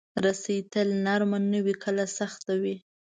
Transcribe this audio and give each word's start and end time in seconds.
رسۍ 0.23 0.57
تل 0.71 0.89
نرم 1.05 1.31
نه 1.51 1.59
وي، 1.65 1.73
کله 1.83 2.03
سخت 2.17 2.43
وي. 2.61 2.75